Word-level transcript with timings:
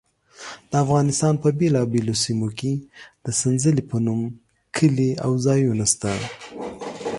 د 0.69 0.71
افغانستان 0.83 1.33
په 1.43 1.47
بېلابېلو 1.59 2.13
سیمو 2.23 2.47
کې 2.59 2.71
د 3.25 3.27
سنځلې 3.39 3.83
په 3.91 3.97
نوم 4.05 4.21
کلي 4.75 5.09
او 5.25 5.31
ځایونه 5.45 5.85
شته. 5.93 6.11